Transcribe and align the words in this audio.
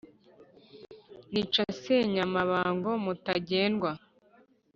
nica 1.31 1.63
Senyamabango 1.81 2.91
mu 3.03 3.11
Butagendwa; 3.15 3.91